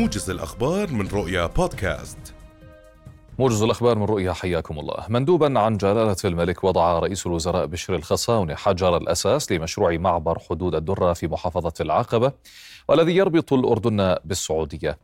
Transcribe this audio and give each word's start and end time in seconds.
موجز 0.00 0.30
الأخبار 0.30 0.90
من 0.92 1.08
رؤيا 1.08 1.46
بودكاست. 1.46 2.18
موجز 3.38 3.62
الأخبار 3.62 3.98
من 3.98 4.04
رؤيا 4.04 4.32
حياكم 4.32 4.78
الله. 4.78 5.04
مندوبا 5.08 5.58
عن 5.58 5.76
جلالة 5.76 6.16
الملك 6.24 6.64
وضع 6.64 6.98
رئيس 6.98 7.26
الوزراء 7.26 7.66
بشر 7.66 7.94
الخصاوني 7.94 8.56
حجر 8.56 8.96
الأساس 8.96 9.52
لمشروع 9.52 9.96
معبر 9.96 10.38
حدود 10.38 10.74
الدرة 10.74 11.12
في 11.12 11.28
محافظة 11.28 11.72
العقبة 11.80 12.32
والذي 12.88 13.16
يربط 13.16 13.52
الأردن 13.52 14.16
بالسعودية. 14.24 14.98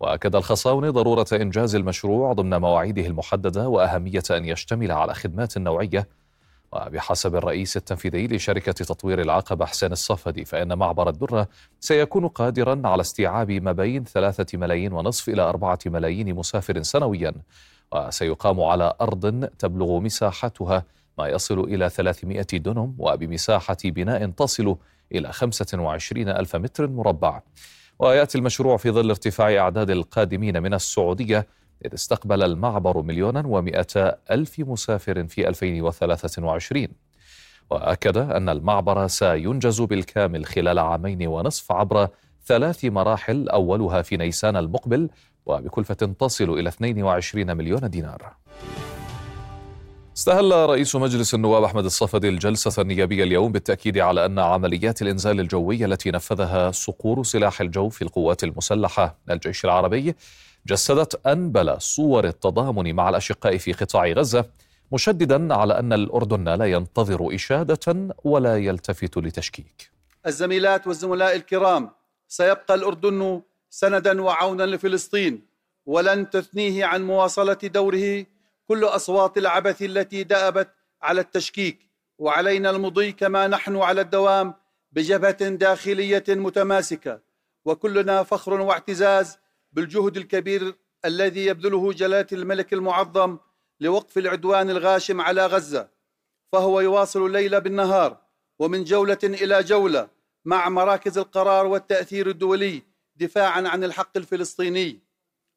وأكد 0.00 0.36
الخصاوني 0.36 0.88
ضرورة 0.88 1.26
إنجاز 1.32 1.74
المشروع 1.74 2.32
ضمن 2.32 2.60
مواعيده 2.60 3.06
المحددة 3.06 3.68
وأهمية 3.68 4.22
أن 4.30 4.44
يشتمل 4.44 4.92
على 4.92 5.14
خدمات 5.14 5.58
نوعية 5.58 6.08
وبحسب 6.72 7.36
الرئيس 7.36 7.76
التنفيذي 7.76 8.26
لشركة 8.26 8.72
تطوير 8.72 9.20
العقبة 9.20 9.66
حسين 9.66 9.92
الصفدي 9.92 10.44
فإن 10.44 10.78
معبر 10.78 11.08
الدرة 11.08 11.48
سيكون 11.80 12.28
قادرا 12.28 12.80
على 12.84 13.00
استيعاب 13.00 13.50
ما 13.50 13.72
بين 13.72 14.04
ثلاثة 14.04 14.58
ملايين 14.58 14.92
ونصف 14.92 15.28
إلى 15.28 15.42
أربعة 15.42 15.78
ملايين 15.86 16.34
مسافر 16.34 16.82
سنويا 16.82 17.32
وسيقام 17.92 18.60
على 18.60 18.94
أرض 19.00 19.44
تبلغ 19.58 20.00
مساحتها 20.00 20.84
ما 21.18 21.28
يصل 21.28 21.60
إلى 21.60 21.90
300 21.90 22.42
دنم 22.42 22.94
وبمساحة 22.98 23.76
بناء 23.84 24.30
تصل 24.30 24.76
إلى 25.12 25.32
25 25.32 26.28
ألف 26.28 26.56
متر 26.56 26.86
مربع. 26.88 27.40
ويأتي 27.98 28.38
المشروع 28.38 28.76
في 28.76 28.90
ظل 28.90 29.10
ارتفاع 29.10 29.58
أعداد 29.58 29.90
القادمين 29.90 30.62
من 30.62 30.74
السعودية 30.74 31.46
إذ 31.84 31.94
استقبل 31.94 32.42
المعبر 32.42 33.02
مليونا 33.02 33.42
ومئة 33.46 34.18
ألف 34.30 34.58
مسافر 34.58 35.26
في 35.26 35.48
2023 35.48 36.88
وأكد 37.70 38.16
أن 38.16 38.48
المعبر 38.48 39.06
سينجز 39.06 39.80
بالكامل 39.80 40.46
خلال 40.46 40.78
عامين 40.78 41.26
ونصف 41.26 41.72
عبر 41.72 42.08
ثلاث 42.46 42.84
مراحل 42.84 43.48
أولها 43.48 44.02
في 44.02 44.16
نيسان 44.16 44.56
المقبل 44.56 45.10
وبكلفة 45.46 45.94
تصل 45.94 46.50
إلى 46.50 46.68
22 46.68 47.56
مليون 47.56 47.90
دينار. 47.90 48.36
استهل 50.16 50.52
رئيس 50.52 50.96
مجلس 50.96 51.34
النواب 51.34 51.62
أحمد 51.62 51.84
الصفدي 51.84 52.28
الجلسة 52.28 52.82
النيابية 52.82 53.24
اليوم 53.24 53.52
بالتأكيد 53.52 53.98
على 53.98 54.26
أن 54.26 54.38
عمليات 54.38 55.02
الإنزال 55.02 55.40
الجوي 55.40 55.84
التي 55.84 56.10
نفذها 56.10 56.70
صقور 56.70 57.22
سلاح 57.22 57.60
الجو 57.60 57.88
في 57.88 58.02
القوات 58.02 58.44
المسلحة 58.44 59.18
الجيش 59.30 59.64
العربي 59.64 60.14
جسدت 60.66 61.26
انبل 61.26 61.80
صور 61.80 62.24
التضامن 62.24 62.94
مع 62.94 63.08
الأشقاء 63.08 63.56
في 63.56 63.72
قطاع 63.72 64.06
غزة 64.06 64.44
مشددا 64.92 65.54
على 65.54 65.78
أن 65.78 65.92
الأردن 65.92 66.44
لا 66.48 66.64
ينتظر 66.64 67.34
إشادة 67.34 68.14
ولا 68.24 68.56
يلتفت 68.56 69.18
لتشكيك. 69.18 69.90
الزميلات 70.26 70.86
والزملاء 70.86 71.36
الكرام 71.36 71.90
سيبقى 72.28 72.74
الأردن 72.74 73.42
سندا 73.70 74.22
وعونا 74.22 74.62
لفلسطين 74.62 75.46
ولن 75.86 76.30
تثنيه 76.30 76.84
عن 76.84 77.02
مواصلة 77.02 77.54
دوره 77.54 78.26
كل 78.68 78.84
أصوات 78.84 79.38
العبث 79.38 79.82
التي 79.82 80.24
دأبت 80.24 80.68
على 81.02 81.20
التشكيك 81.20 81.78
وعلينا 82.18 82.70
المضي 82.70 83.12
كما 83.12 83.46
نحن 83.46 83.76
على 83.76 84.00
الدوام 84.00 84.54
بجبهة 84.92 85.48
داخلية 85.48 86.24
متماسكة 86.28 87.20
وكلنا 87.64 88.22
فخر 88.22 88.60
واعتزاز 88.60 89.38
بالجهد 89.72 90.16
الكبير 90.16 90.74
الذي 91.04 91.46
يبذله 91.46 91.92
جلالة 91.92 92.26
الملك 92.32 92.72
المعظم 92.72 93.38
لوقف 93.80 94.18
العدوان 94.18 94.70
الغاشم 94.70 95.20
على 95.20 95.46
غزة 95.46 95.88
فهو 96.52 96.80
يواصل 96.80 97.26
الليل 97.26 97.60
بالنهار 97.60 98.20
ومن 98.58 98.84
جولة 98.84 99.18
إلى 99.24 99.62
جولة 99.62 100.08
مع 100.44 100.68
مراكز 100.68 101.18
القرار 101.18 101.66
والتأثير 101.66 102.28
الدولي 102.28 102.82
دفاعا 103.16 103.68
عن 103.68 103.84
الحق 103.84 104.16
الفلسطيني. 104.16 104.98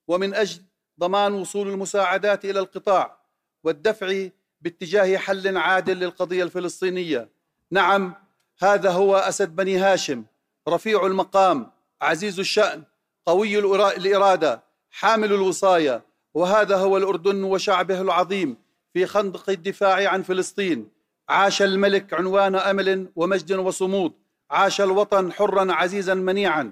ومن 0.08 0.34
أجل 0.34 0.62
ضمان 1.00 1.34
وصول 1.34 1.70
المساعدات 1.70 2.46
إلى 2.46 2.60
القطاع 2.60 3.18
والدفع 3.64 4.28
باتجاه 4.62 5.18
حل 5.18 5.58
عادل 5.58 6.00
للقضية 6.00 6.44
الفلسطينية. 6.44 7.30
نعم 7.72 8.14
هذا 8.60 8.92
هو 8.92 9.16
أسد 9.16 9.56
بني 9.56 9.78
هاشم 9.78 10.24
رفيع 10.70 11.06
المقام 11.06 11.72
عزيز 12.02 12.40
الشأن 12.40 12.84
قوي 13.26 13.60
الإرادة 13.96 14.64
حامل 14.92 15.34
الوصايه 15.34 16.04
وهذا 16.34 16.76
هو 16.76 16.98
الأردن 16.98 17.44
وشعبه 17.44 18.02
العظيم 18.02 18.58
في 18.94 19.06
خندق 19.06 19.50
الدفاع 19.50 20.10
عن 20.10 20.24
فلسطين. 20.24 20.90
عاش 21.30 21.62
الملك 21.62 22.14
عنوان 22.14 22.56
أمل 22.56 23.08
ومجد 23.16 23.52
وصمود. 23.52 24.14
عاش 24.52 24.82
الوطن 24.82 25.32
حرا 25.32 25.74
عزيزا 25.74 26.14
منيعا. 26.14 26.72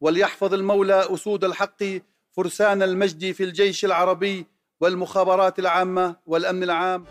وليحفظ 0.00 0.54
المولى 0.54 1.14
أسود 1.14 1.44
الحق 1.44 1.84
فرسان 2.32 2.82
المجد 2.82 3.32
في 3.32 3.44
الجيش 3.44 3.84
العربي 3.84 4.46
والمخابرات 4.80 5.58
العامة 5.58 6.16
والأمن 6.26 6.62
العام. 6.62 7.04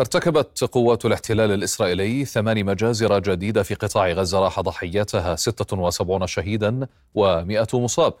ارتكبت 0.00 0.64
قوات 0.64 1.04
الاحتلال 1.04 1.52
الإسرائيلي 1.52 2.24
ثمان 2.24 2.64
مجازر 2.64 3.18
جديدة 3.18 3.62
في 3.62 3.74
قطاع 3.74 4.12
غزة 4.12 4.40
راح 4.40 4.60
ضحيتها 4.60 5.36
76 5.36 6.26
شهيدا 6.26 6.86
و100 7.18 7.74
مصاب. 7.74 8.14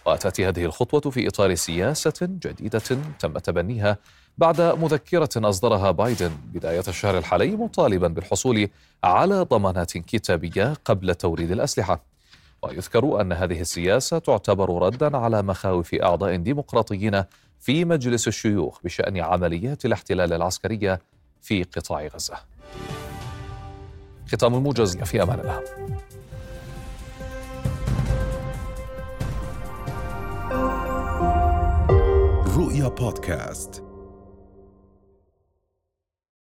وتاتي 0.05 0.47
هذه 0.47 0.65
الخطوة 0.65 1.11
في 1.11 1.27
إطار 1.27 1.55
سياسة 1.55 2.13
جديدة 2.21 2.79
تم 3.19 3.37
تبنيها 3.37 3.97
بعد 4.37 4.61
مذكرة 4.61 5.29
أصدرها 5.37 5.91
بايدن 5.91 6.31
بداية 6.53 6.83
الشهر 6.87 7.17
الحالي 7.17 7.55
مطالبا 7.55 8.07
بالحصول 8.07 8.69
على 9.03 9.41
ضمانات 9.41 9.97
كتابية 9.97 10.73
قبل 10.85 11.15
توريد 11.15 11.51
الأسلحة. 11.51 12.03
ويذكر 12.63 13.21
أن 13.21 13.33
هذه 13.33 13.61
السياسة 13.61 14.19
تعتبر 14.19 14.81
ردا 14.81 15.17
على 15.17 15.41
مخاوف 15.41 15.93
أعضاء 15.93 16.35
ديمقراطيين 16.35 17.23
في 17.59 17.85
مجلس 17.85 18.27
الشيوخ 18.27 18.79
بشأن 18.83 19.17
عمليات 19.17 19.85
الاحتلال 19.85 20.33
العسكرية 20.33 21.01
في 21.41 21.63
قطاع 21.63 22.07
غزة 22.07 22.52
ختام 24.27 24.55
الموجز 24.55 24.97
في 24.97 25.23
أمان 25.23 25.39
الله. 25.39 25.59
رؤيا 32.57 32.87
بودكاست. 32.87 33.92